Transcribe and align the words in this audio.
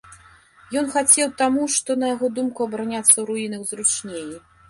Ён 0.79 0.85
хацеў 0.95 1.27
таму 1.41 1.67
што, 1.75 1.97
на 2.03 2.09
яго 2.13 2.27
думку, 2.39 2.59
абараняцца 2.69 3.07
ў 3.17 3.23
руінах 3.31 3.61
зручней. 3.73 4.27